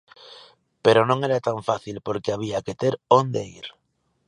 Pero 0.85 1.01
non 1.09 1.19
era 1.27 1.39
tan 1.47 1.59
fácil, 1.69 1.95
porque 2.07 2.33
había 2.35 2.63
que 2.65 2.77
ter 2.81 2.93
onde 3.19 3.41
ir. 3.59 3.67